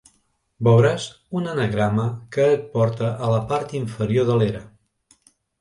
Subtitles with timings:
[0.67, 1.05] Beuràs
[1.41, 2.07] un anagrama
[2.37, 4.65] que et porta a la part inferior de l'era.